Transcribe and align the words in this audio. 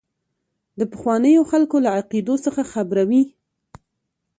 د 0.79 0.81
پخوانیو 0.91 1.47
خلکو 1.51 1.77
له 1.85 1.89
عقیدو 1.99 2.35
څخه 2.45 2.61
خبروي. 2.73 3.23